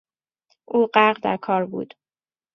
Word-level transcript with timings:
او 0.65 0.85
غرق 0.95 1.19
در 1.23 1.37
کار 1.37 1.65
بود. 1.65 1.93